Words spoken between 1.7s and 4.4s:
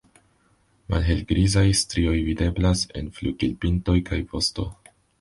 strioj videblas en flugilpintoj kaj